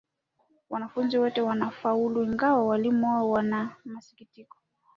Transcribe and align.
Wanafunzi 0.69 1.17
wote 1.17 1.41
wanafaulu 1.41 2.23
ingawa 2.23 2.63
walimu 2.67 3.07
wao 3.07 3.29
wanamasikitiko. 3.29 4.57